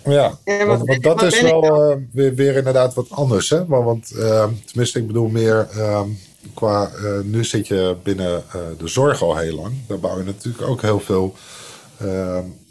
[0.06, 3.50] Ja, want, dat is wel weer, weer inderdaad wat anders.
[3.50, 3.66] Hè?
[3.66, 6.10] Want, want ehm, tenminste, ik bedoel meer ehm,
[6.54, 6.92] qua.
[7.24, 8.44] nu zit je binnen
[8.78, 9.74] de zorg al heel lang.
[9.88, 11.36] Daar bouw je natuurlijk ook heel veel.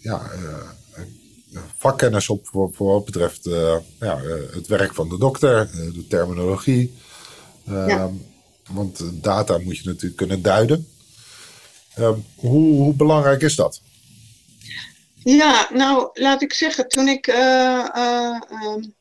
[0.01, 0.31] ja,
[1.77, 5.95] vakkennis op voor, voor wat betreft uh, ja, uh, het werk van de dokter, uh,
[5.95, 6.95] de terminologie.
[7.65, 8.11] Ja.
[8.71, 10.89] Want data moet je natuurlijk kunnen duiden.
[11.95, 13.81] Ehm, hoe, hoe, belangrijk is dat?
[15.15, 18.95] Ja, nou laat ik zeggen, toen ik um,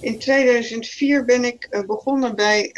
[0.00, 2.70] in 2004 ben ik begonnen bij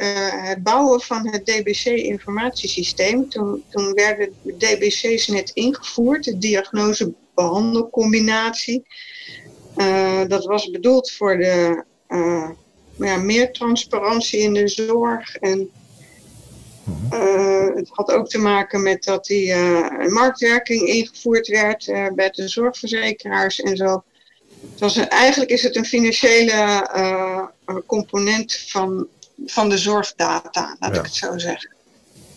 [0.42, 3.28] het bouwen van het DBC-informatiesysteem.
[3.28, 8.86] Toen, toen werden de DBC's net ingevoerd, de diagnose behandelcombinatie.
[9.76, 12.50] Uh, dat was bedoeld voor de, uh,
[12.98, 15.36] ja, meer transparantie in de zorg.
[15.36, 15.70] En
[17.12, 19.54] uh, het had ook te maken met dat die
[20.08, 24.02] marktwerking ingevoerd werd bij de zorgverzekeraars en zo.
[25.08, 27.50] Eigenlijk is het een financiële
[27.86, 29.06] component van,
[29.46, 30.98] van de zorgdata, laat ja.
[30.98, 31.70] ik het zo zeggen.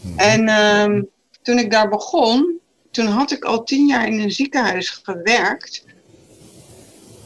[0.01, 0.19] Mm -hmm.
[0.19, 1.01] En ehm,
[1.41, 2.61] toen ik daar begon,
[2.93, 5.85] toen had ik al tien jaar in een ziekenhuis gewerkt.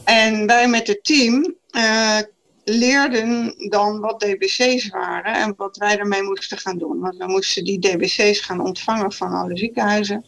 [0.04, 2.18] En wij met het team uh,
[2.64, 7.00] leerden dan wat DBC's waren en wat wij ermee moesten gaan doen.
[7.00, 10.24] Want we moesten die DBC's gaan ontvangen van alle ziekenhuizen.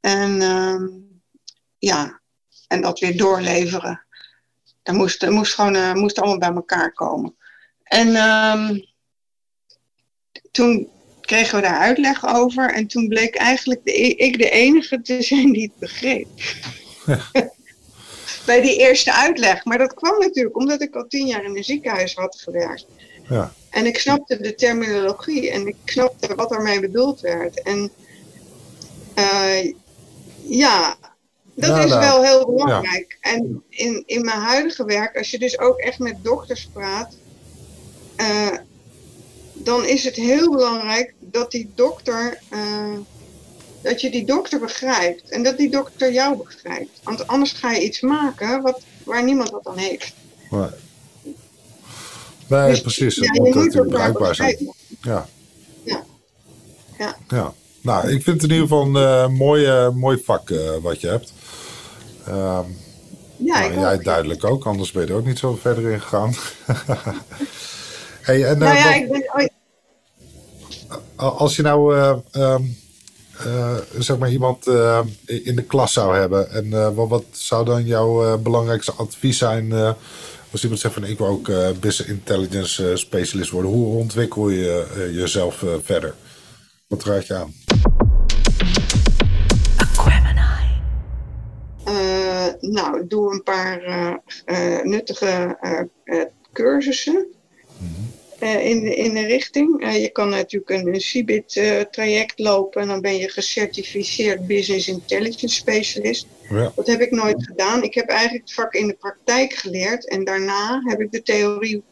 [0.00, 0.88] En uh,
[1.78, 2.20] ja,
[2.68, 4.04] en dat weer doorleveren.
[4.82, 7.36] Dat moest, moest gewoon uh, moest allemaal bij elkaar komen.
[7.82, 8.70] En uh,
[10.50, 10.94] toen
[11.26, 12.72] kregen we daar uitleg over.
[12.72, 16.28] En toen bleek eigenlijk de, ik de enige te zijn die het begreep.
[17.06, 17.20] Ja.
[18.46, 19.64] Bij die eerste uitleg.
[19.64, 22.86] Maar dat kwam natuurlijk omdat ik al tien jaar in een ziekenhuis had gewerkt.
[23.28, 23.52] Ja.
[23.70, 27.62] En ik snapte de terminologie en ik snapte wat ermee bedoeld werd.
[27.62, 27.90] En
[29.18, 29.72] uh,
[30.42, 30.96] ja,
[31.54, 33.18] dat ja, is nou, wel heel belangrijk.
[33.20, 33.30] Ja.
[33.30, 37.16] En in, in mijn huidige werk, als je dus ook echt met dokters praat,
[38.16, 38.56] uh,
[39.66, 42.98] dan is het heel belangrijk dat die dokter, uh,
[43.82, 47.00] dat je die dokter begrijpt en dat die dokter jou begrijpt.
[47.02, 50.14] Want anders ga je iets maken wat, waar niemand wat aan heeft.
[50.50, 50.68] Nee,
[52.46, 53.16] nee dus, precies.
[53.16, 54.74] Het ja, moet natuurlijk bruikbaar zijn.
[55.02, 55.28] Ja.
[55.82, 56.04] ja.
[56.98, 57.16] Ja.
[57.28, 57.54] ja.
[57.80, 61.00] Nou, ik vind het in ieder geval een uh, mooi, uh, mooi vak uh, wat
[61.00, 61.32] je hebt.
[62.28, 62.76] Um,
[63.36, 64.04] ja, nou, jij ook.
[64.04, 66.34] duidelijk ook, anders ben je er ook niet zo verder in gegaan.
[68.26, 69.54] hey, en, nou ja, wat, ik ben ooit
[71.16, 72.56] als je nou uh, uh,
[73.46, 74.66] uh, zeg maar iemand
[75.26, 79.72] in de klas zou hebben en wat, wat, zou dan jouw belangrijkste advies zijn
[80.50, 85.64] als iemand zegt van ik wil ook business intelligence specialist worden, hoe ontwikkel je jezelf
[85.82, 86.14] verder?
[86.86, 87.54] Wat raad je aan?
[92.60, 93.80] nou, doe een paar
[94.82, 95.58] nuttige
[96.52, 97.26] cursussen.
[97.78, 98.15] Mm -hmm.
[98.40, 99.82] Uh, in, de, in de richting.
[99.82, 104.88] Uh, je kan natuurlijk een, een CIBIT-traject uh, lopen en dan ben je gecertificeerd Business
[104.88, 106.26] Intelligence Specialist.
[106.48, 106.72] Ja.
[106.74, 107.82] Dat heb ik nooit gedaan.
[107.82, 111.82] Ik heb eigenlijk het vak in de praktijk geleerd en daarna heb ik de theorie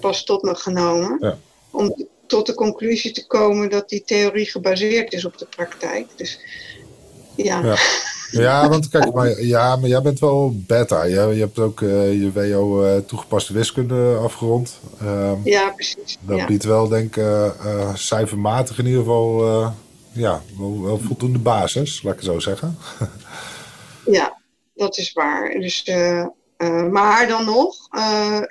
[0.00, 1.16] pas tot me genomen.
[1.20, 1.38] Ja.
[1.70, 6.06] Om tot de conclusie te komen dat die theorie gebaseerd is op de praktijk.
[6.16, 6.40] Dus
[7.34, 7.64] ja.
[7.64, 7.76] ja.
[8.42, 11.04] Ja, want kijk, maar, ja, maar jij bent wel beta.
[11.04, 14.80] Je, je hebt ook uh, je WO uh, toegepaste wiskunde afgerond.
[15.02, 16.18] Um, ja, precies.
[16.20, 16.46] Dat ja.
[16.46, 19.44] biedt wel, denk ik, uh, cijfermatig in ieder geval
[20.12, 22.78] ja, wel, wel, voldoende basis, laat ik het zo zeggen.
[24.18, 24.36] ja,
[24.74, 25.50] dat is waar.
[25.50, 25.84] Dus,
[26.90, 27.88] maar dan nog,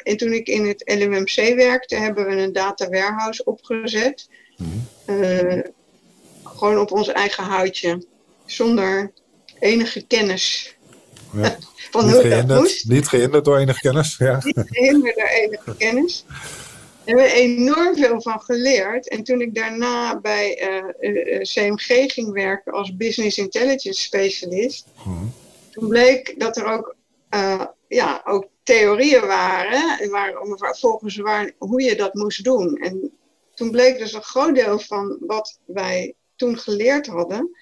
[0.04, 4.30] en toen ik in het LMMC werkte, hebben we een data warehouse opgezet.
[4.58, 5.64] Mm -hmm.
[6.44, 8.06] gewoon op ons eigen houtje.
[8.46, 9.12] Zonder
[9.60, 10.76] enige kennis.
[11.34, 11.58] Ja.
[11.92, 12.88] Van niet, hoe gehinderd, dat moest.
[12.88, 14.16] niet gehinderd door enige kennis.
[14.18, 14.40] Ja.
[14.44, 16.26] Niet gehinderd door enige kennis.
[17.06, 19.10] hebben we enorm veel van geleerd.
[19.10, 25.26] En toen ik daarna bij uh, CMG ging werken als Business Intelligence Specialist, mhm.
[25.72, 26.96] toen bleek dat er ook,
[27.88, 30.34] ja, ook theorieën waren, waar,
[30.80, 32.78] volgens waar, hoe je dat moest doen.
[32.78, 33.12] En
[33.54, 37.58] toen bleek dus een groot deel van wat wij toen geleerd hadden,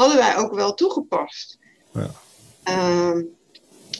[0.00, 1.58] hadden wij ook wel toegepast.
[1.92, 2.10] Ja.
[2.62, 3.22] Ehm,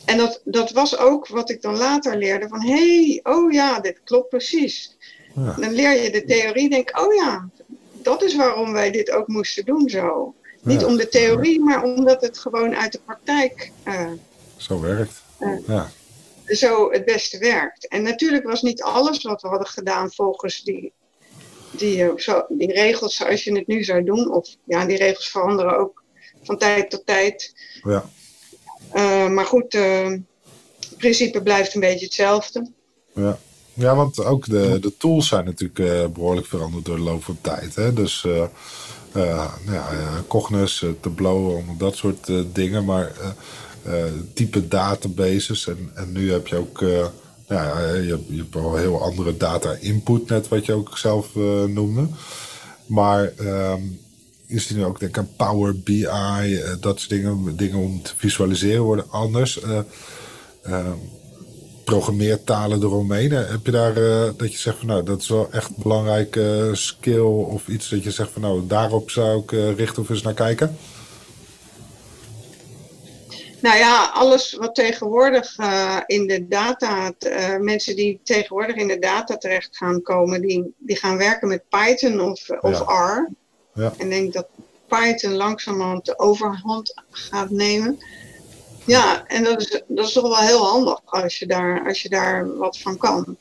[0.04, 3.80] en dat, dat was ook wat ik dan later leerde van, hé, hey, oh ja,
[3.80, 4.96] dit klopt precies.
[5.34, 5.54] Ja.
[5.54, 7.48] Dan leer je de theorie, denk oh ja,
[7.92, 10.34] dat is waarom wij dit ook moesten doen zo.
[10.62, 13.70] Niet om de theorie, maar omdat het gewoon uit de praktijk...
[13.84, 14.10] Uh,
[14.56, 15.90] zo werkt, uh, ja.
[16.46, 17.88] Zo het beste werkt.
[17.88, 20.92] En natuurlijk was niet alles wat we hadden gedaan volgens die
[21.70, 24.32] die, eh, zo, die regels zoals je het nu zou doen.
[24.32, 26.02] Of ja, die regels veranderen ook
[26.42, 27.54] van tijd tot tijd.
[27.82, 28.04] Ja.
[28.94, 30.08] Uh, maar goed, uh,
[30.80, 32.70] het principe blijft een beetje hetzelfde.
[33.14, 33.38] Ja,
[33.74, 37.38] ja want ook de, de tools zijn natuurlijk uh, behoorlijk veranderd door de loop van
[37.40, 37.74] tijd.
[37.74, 37.92] Hè?
[37.92, 38.22] Dus
[39.12, 39.88] nou ja,
[40.28, 42.84] Cognos, Tableau, dat soort dingen.
[42.84, 43.12] Maar
[44.34, 45.66] type databases.
[45.66, 46.84] En, en nu heb je ook
[47.50, 51.64] ja, je, je hebt wel heel andere data input, net wat je ook zelf uh,
[51.64, 52.06] noemde.
[52.86, 54.00] Maar um,
[54.46, 58.02] is die nu ook, denk ik, aan Power BI, eh, dat soort dingen, dingen om
[58.02, 59.60] te visualiseren worden anders.
[59.62, 60.92] Uh,
[61.84, 63.30] programmeertalen eromheen.
[63.30, 63.94] Heb je daar
[64.36, 68.02] dat je zegt van nou, dat is wel echt een belangrijke skill of iets dat
[68.02, 70.76] je zegt van nou, daarop zou ik richten of eens naar kijken?
[73.62, 78.98] Nou ja, alles wat tegenwoordig uh, in de data, uh, mensen die tegenwoordig in de
[78.98, 83.28] data terecht gaan komen, die, die gaan werken met Python of, of R.
[83.74, 83.92] Ja.
[83.98, 84.46] En denk dat
[84.86, 87.98] Python langzamerhand de overhand gaat nemen.
[88.86, 92.08] Ja, en dat is, dat is toch wel heel handig als je daar, als je
[92.08, 93.36] daar wat van kan.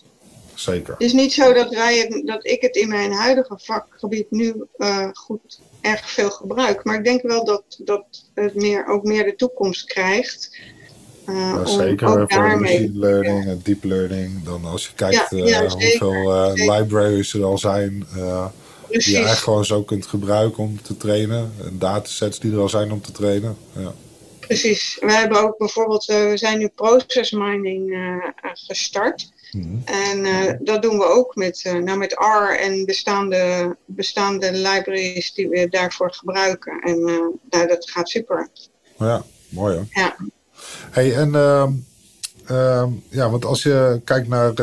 [0.60, 0.94] Zeker.
[0.94, 5.10] Het is niet zo dat, wij, dat ik het in mijn huidige vakgebied nu uh,
[5.14, 6.84] goed erg veel gebruik.
[6.84, 10.58] Maar ik denk wel dat, dat het meer, ook meer de toekomst krijgt.
[11.26, 14.44] Uh, ja, zeker voor machine learning en deep learning.
[14.44, 17.90] Dan als je kijkt ja, uh, hoeveel uh, libraries er al zijn.
[17.90, 18.30] die
[18.90, 21.54] je eigenlijk gewoon zo kunt gebruiken om te trainen.
[21.64, 23.58] En datasets die er al zijn om te trainen.
[23.76, 23.94] Ja.
[24.40, 24.98] Precies.
[25.00, 27.98] We hebben ook bijvoorbeeld, we zijn nu process mining
[28.44, 29.30] gestart.
[29.52, 29.78] Mhm.
[29.86, 35.34] En uh, dat doen we ook met, uh, nou met R en bestaande, bestaande libraries
[35.34, 36.82] die we daarvoor gebruiken.
[36.82, 38.48] En uh, nou, dat gaat super.
[38.98, 39.86] Ja, mooi hoor.
[39.90, 40.16] Ja.
[40.90, 41.72] Hey, en ehm,
[42.46, 44.54] ehm, ja, want als je kijkt naar,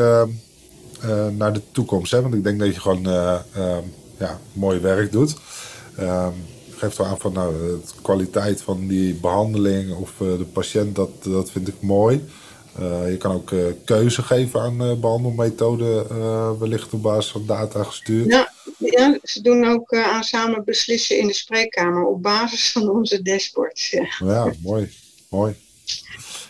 [1.31, 3.83] naar de toekomst, hè, want ik denk dat je gewoon ehm,
[4.17, 5.35] ja, mooi werk doet.
[6.69, 11.51] geeft wel aan van nou, de kwaliteit van die behandeling of de patiënt, dat, dat
[11.51, 12.25] vind ik mooi.
[12.79, 16.07] Uh, je kan ook uh, keuze geven aan uh, behandelmethoden,
[16.59, 18.27] wellicht op basis van data gestuurd.
[18.27, 23.21] Ja, ja ze doen ook aan samen beslissen in de spreekkamer op basis van onze
[23.21, 23.89] dashboards.
[23.89, 24.91] Ja, ja mooi,
[25.29, 25.55] mooi.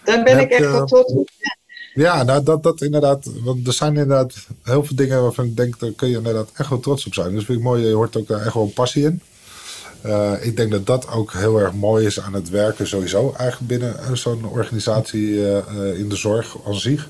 [0.04, 1.30] Daar ben ik echt wel trots op.
[1.94, 5.80] Ja, nou dat, dat inderdaad, want er zijn inderdaad heel veel dingen waarvan ik denk,
[5.80, 7.34] daar kun je inderdaad echt wel trots op zijn.
[7.34, 9.22] Dus vind ik mooi, je hoort ook echt wel passie in.
[10.06, 13.68] Uh, ik denk dat dat ook heel erg mooi is aan het werken sowieso eigenlijk
[13.68, 15.60] binnen eh, zo'n organisatie uh,
[16.00, 17.10] in de zorg aan zich.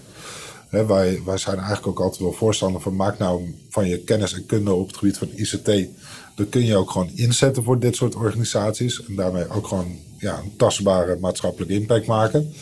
[0.69, 4.45] wij, wij zijn eigenlijk ook altijd wel voorstander van maak nou van je kennis en
[4.45, 5.87] kunde op het gebied van ICT.
[6.35, 9.05] Dan kun je ook gewoon inzetten voor dit soort organisaties.
[9.05, 12.53] En daarmee ook gewoon ja, een tastbare maatschappelijke impact maken.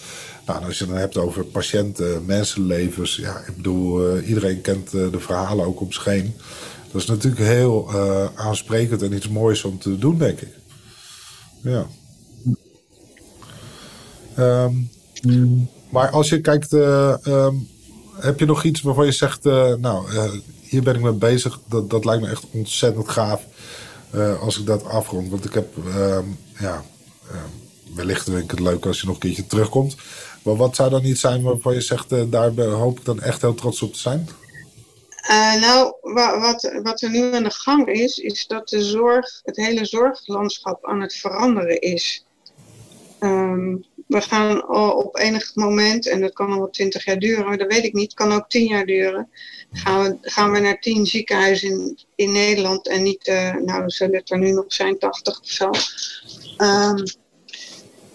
[0.46, 3.16] Nou, als je het dan hebt over patiënten, mensenlevens.
[3.16, 6.34] Ja, ik bedoel, iedereen kent de verhalen ook om zich heen.
[6.96, 10.50] Dat is natuurlijk heel uh, aansprekend en iets moois om te doen, denk ik.
[11.62, 11.88] Ja.
[14.38, 14.90] Um,
[15.90, 17.68] Maar als je kijkt, uh, um,
[18.14, 20.06] heb je nog iets waarvan je zegt, uh, nou,
[20.62, 21.60] hier ben ik mee bezig.
[21.68, 23.44] Dat, dat lijkt me echt ontzettend gaaf
[24.42, 25.30] als ik dat afrond.
[25.30, 26.84] Want ik heb, um, ja,
[27.96, 29.96] wellicht vind ik het leuk als je nog een keertje terugkomt.
[30.44, 33.56] Maar wat zou dan iets zijn waarvan je zegt, daar hoop ik dan echt heel
[33.56, 34.30] trots op te zijn?
[35.30, 39.56] Uh, nou, wat, wat er nu aan de gang is, is dat de zorg, het
[39.56, 42.26] hele zorglandschap aan het veranderen is.
[43.20, 47.84] Um, we gaan op enig moment, en dat kan al twintig jaar duren, dat weet
[47.84, 49.30] ik niet, kan ook tien jaar duren,
[49.72, 54.16] gaan we, gaan we naar tien ziekenhuizen in, in Nederland en niet, uh, nou zullen
[54.16, 55.70] het er nu nog zijn, tachtig of zo.
[56.58, 57.04] Um,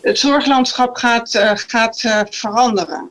[0.01, 3.11] het zorglandschap gaat, uh, gaat veranderen.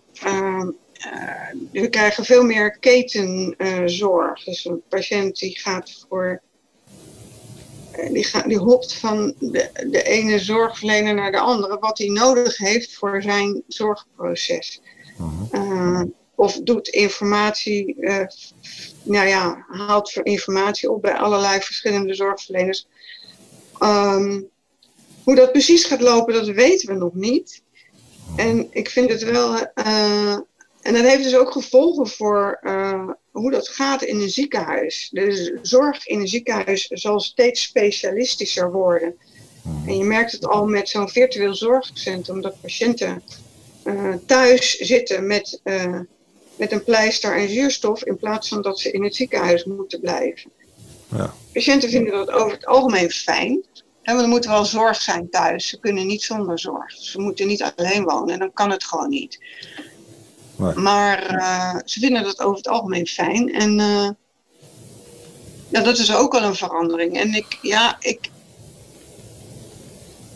[1.05, 4.43] Uh, we krijgen veel meer ketenzorg.
[4.43, 6.41] dus een patiënt die gaat voor.
[7.99, 12.07] Uh, die, gaat, die hopt van de, de ene zorgverlener naar de andere, wat hij
[12.07, 14.81] nodig heeft voor zijn zorgproces.
[15.51, 16.01] Uh,
[16.35, 18.25] of doet informatie, uh,
[19.03, 22.88] nou ja, haalt informatie op bij allerlei verschillende zorgverleners.
[23.79, 24.49] Um,
[25.23, 27.62] hoe dat precies gaat lopen, dat weten we nog niet.
[28.35, 29.55] En ik vind het wel.
[29.75, 30.38] Uh,
[30.89, 35.10] en dat heeft dus ook gevolgen voor uh, hoe dat gaat in een ziekenhuis.
[35.12, 39.15] De zorg in een ziekenhuis zal steeds specialistischer worden.
[39.86, 43.23] En je merkt het al met zo'n virtueel zorgcentrum, dat patiënten
[43.84, 45.99] uh, thuis zitten met, uh,
[46.56, 50.52] met een pleister en zuurstof, in plaats van dat ze in het ziekenhuis moeten blijven.
[51.08, 51.34] Ja.
[51.54, 53.65] Patiënten vinden dat over het algemeen fijn.
[54.04, 55.67] want er moet wel zorg zijn thuis.
[55.67, 56.91] Ze kunnen niet zonder zorg.
[56.91, 59.39] Ze moeten niet alleen wonen en dan kan het gewoon niet.
[60.60, 60.74] Nee.
[60.74, 63.54] Maar uh, ze vinden dat over het algemeen fijn.
[63.54, 63.74] En
[65.69, 67.17] ja, dat is ook al een verandering.
[67.17, 68.30] En ik, ja, ik,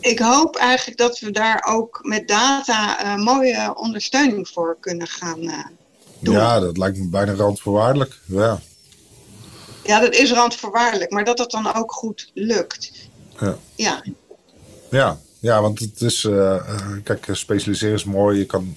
[0.00, 5.40] ik hoop eigenlijk dat we daar ook met data uh, mooie ondersteuning voor kunnen gaan
[6.18, 6.34] doen.
[6.34, 8.18] Ja, dat lijkt me bijna randvoorwaardelijk.
[8.26, 8.60] Ja.
[9.84, 12.90] ja, dat is randvoorwaardelijk, maar dat dat dan ook goed lukt.
[13.40, 13.56] Ja.
[13.74, 14.02] Ja,
[14.90, 16.28] ja, ja want het is,
[17.02, 18.38] kijk, specialiseren is mooi.
[18.38, 18.74] Je kan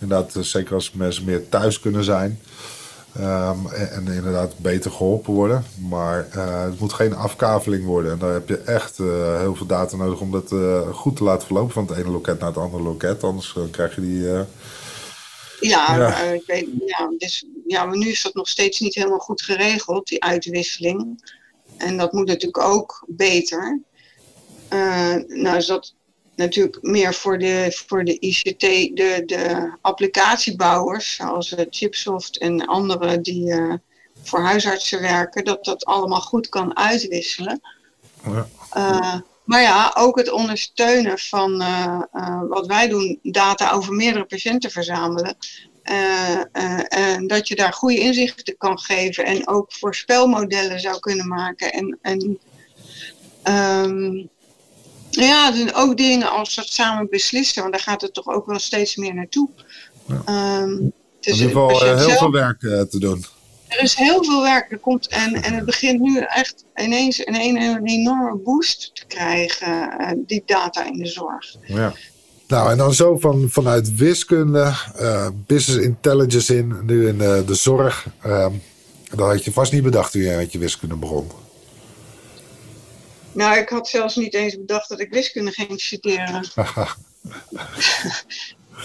[0.00, 2.40] inderdaad, zeker als mensen meer thuis kunnen zijn,
[3.18, 5.64] Um, en, en, inderdaad beter geholpen worden.
[5.88, 8.12] Maar uh, het moet geen afkaveling worden.
[8.12, 11.24] En daar heb je echt uh, heel veel data nodig om dat uh, goed te
[11.24, 13.24] laten verlopen van het ene loket naar het andere loket.
[13.24, 14.22] Anders krijg je die.
[15.60, 16.16] ja, ja.
[16.18, 20.08] ik weet, ja, dus, ja, maar nu is dat nog steeds niet helemaal goed geregeld,
[20.08, 21.24] die uitwisseling.
[21.76, 23.80] En dat moet natuurlijk ook beter.
[25.28, 25.94] nou, is dat
[26.40, 28.60] natuurlijk meer voor de, voor de ICT,
[28.96, 33.74] de, de applicatiebouwers, zoals uh, Chipsoft en anderen die uh,
[34.22, 37.60] voor huisartsen werken, dat dat allemaal goed kan uitwisselen.
[38.24, 38.48] Ja.
[38.76, 41.64] Uh, maar ja, ook het ondersteunen van
[42.48, 45.36] wat wij doen, data over meerdere patiënten verzamelen.
[46.88, 51.72] en dat je daar goede inzichten kan geven en ook voorspelmodellen zou kunnen maken.
[51.72, 52.38] En, en
[53.44, 54.30] um,
[55.10, 58.96] ja, ook dingen als dat samen beslissen, want daar gaat het toch ook wel steeds
[58.96, 59.48] meer naartoe.
[60.06, 60.60] Ja.
[60.62, 63.24] Um, in ieder geval uh, heel veel werk uh, te doen.
[63.68, 64.72] Er is heel veel werk.
[64.72, 69.06] Er komt, en, en het begint nu echt ineens een, een, een enorme boost te
[69.06, 71.56] krijgen, uh, die data in de zorg.
[71.66, 71.92] Ja.
[72.46, 74.72] Nou, en dan zo van, vanuit wiskunde,
[75.46, 78.06] business intelligence in, nu in de zorg.
[78.22, 78.52] Ehm,
[79.10, 81.30] dat had je vast niet bedacht toen je met je wiskunde begon.
[83.32, 86.42] Nou, ik had zelfs niet eens bedacht dat ik wiskunde ging studeren.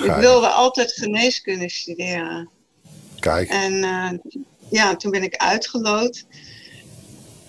[0.03, 2.49] ik wilde altijd geneeskunde studeren.
[3.19, 3.49] Kijk.
[3.49, 4.09] En uh,
[4.69, 6.25] ja, toen ben ik uitgeloot.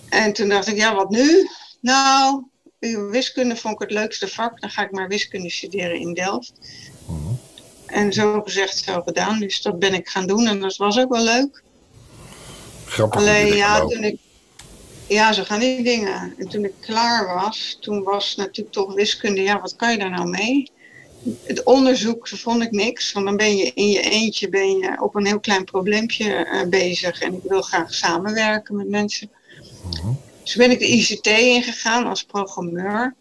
[0.09, 1.49] En toen dacht ik, ja, wat nu?
[1.79, 2.43] Nou,
[3.09, 4.61] wiskunde vond ik het leukste vak.
[4.61, 6.53] Dan ga ik maar wiskunde studeren in Delft.
[7.07, 7.33] Mhm.
[7.85, 9.39] En zo gezegd, zo gedaan.
[9.39, 11.63] Dus dat ben ik gaan doen en dat was ook wel leuk.
[12.85, 13.19] Grappig.
[13.19, 14.19] Alleen ja, toen ik
[15.07, 16.33] ja, zo gaan die dingen.
[16.37, 20.09] En toen ik klaar was, toen was natuurlijk toch wiskunde, ja, wat kan je daar
[20.09, 20.71] nou mee?
[21.43, 25.15] Het onderzoek vond ik niks, want dan ben je in je eentje ben je op
[25.15, 27.21] een heel klein probleempje uh, bezig.
[27.21, 29.29] En ik wil graag samenwerken met mensen.
[29.91, 30.15] -huh.
[30.43, 33.15] Dus ben ik de ICT ingegaan als programmeur.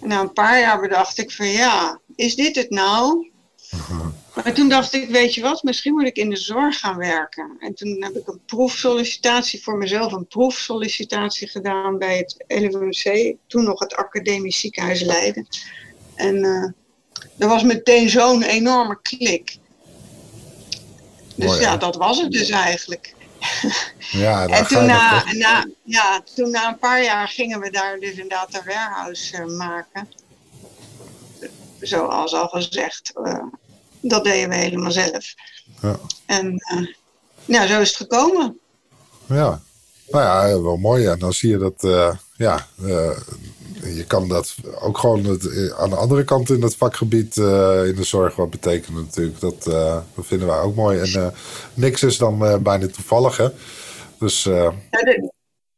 [0.00, 3.30] En na een paar jaar bedacht ik van ja, is dit het nou?
[3.70, 4.06] -huh.
[4.34, 7.56] Maar toen dacht ik, weet je wat, misschien moet ik in de zorg gaan werken.
[7.58, 13.64] En toen heb ik een proefsollicitatie voor mezelf, een proefsollicitatie gedaan bij het LUMC, toen
[13.64, 15.46] nog het Academisch Ziekenhuis Leiden.
[16.14, 16.70] En uh,
[17.38, 19.56] er was meteen zo'n enorme klik.
[21.34, 23.14] Dus Mooi, ja, dat was het dus eigenlijk.
[23.98, 28.10] Ja, en toen na, na, ja, toen na een paar jaar gingen we daar dus
[28.10, 30.08] inderdaad een warehouse uh, maken.
[31.80, 33.12] Zoals al gezegd.
[33.14, 33.44] Uh,
[34.02, 35.34] dat deden we helemaal zelf.
[35.80, 35.98] Ja.
[36.26, 36.66] En
[37.44, 38.58] nou, zo is het gekomen.
[39.26, 39.62] Ja,
[40.08, 41.06] nou ja, wel mooi.
[41.06, 43.16] En dan zie je dat, uh, ja, uh,
[43.82, 48.04] je kan dat ook gewoon het, aan de andere kant in het vakgebied in de
[48.04, 49.40] zorg wat betekenen natuurlijk.
[49.40, 49.62] Dat,
[50.14, 50.98] dat vinden wij ook mooi.
[50.98, 51.34] En
[51.74, 53.48] niks is dan bijna toevallig, hè.
[54.18, 54.42] Dus...
[54.42, 55.32] Ja, de,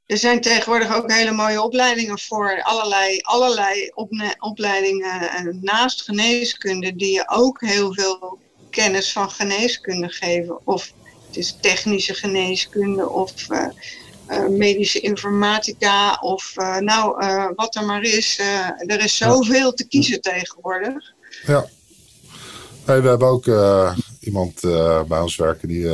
[0.07, 3.91] er zijn tegenwoordig ook hele mooie opleidingen voor allerlei, allerlei
[4.39, 8.39] opleidingen eh, naast geneeskunde die je ook heel veel
[8.71, 10.67] kennis van geneeskunde geven.
[10.67, 10.93] Of
[11.27, 13.67] het is technische geneeskunde of uh,
[14.29, 17.17] uh, medische informatica of uh, nou,
[17.57, 18.39] wat er maar is.
[18.77, 21.13] er is zoveel te kiezen tegenwoordig.
[21.47, 21.67] Ja.
[22.85, 23.47] Hey, we hebben ook
[24.21, 24.61] iemand
[25.09, 25.89] bij ons werken die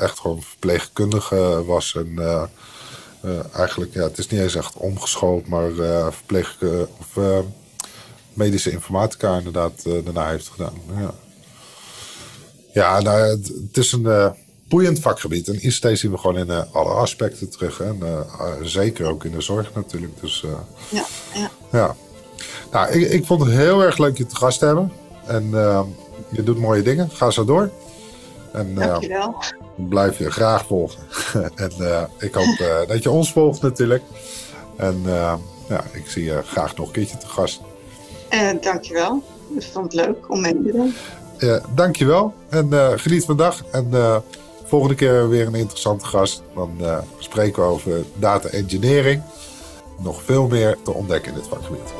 [0.00, 2.14] echt gewoon verpleegkundige was en
[3.52, 7.44] eigenlijk, ja, het is niet eens echt omgeschoold, maar uh, verpleeg, uh, of
[8.32, 10.74] medische informatica inderdaad daarna heeft gedaan.
[10.98, 11.14] Ja.
[12.72, 14.34] Ja, nou, het, het is een
[14.68, 15.48] boeiend vakgebied.
[15.48, 17.78] En ICT zien we gewoon in alle aspecten terug.
[17.78, 17.84] Hè?
[17.84, 20.20] En, zeker ook in de zorg natuurlijk.
[20.20, 20.44] Dus,
[20.90, 21.04] ja,
[21.34, 21.50] ja.
[21.72, 21.96] ja.
[22.72, 24.92] Nou, ik, ik vond het heel erg leuk je te gast te hebben.
[25.26, 25.50] En
[26.30, 27.10] je doet mooie dingen.
[27.10, 27.70] Ga zo door.
[28.56, 29.34] En, Dankjewel.
[29.76, 31.02] blijf je graag volgen.
[31.54, 31.70] en
[32.18, 34.02] ik hoop dat je ons volgt natuurlijk.
[34.76, 35.02] En
[35.68, 37.60] ja, ik zie je graag nog een keertje te gast.
[38.60, 39.22] Dankjewel.
[39.56, 40.94] Ik vond het leuk om mee te doen.
[41.38, 42.34] Uh, dankjewel.
[42.48, 43.64] En uh, geniet van de dag.
[43.70, 44.16] En uh,
[44.64, 46.42] volgende keer weer een interessante gast.
[46.54, 46.70] Dan
[47.18, 49.22] spreken we over data engineering.
[49.98, 51.92] Nog veel meer te ontdekken in dit vakgebied.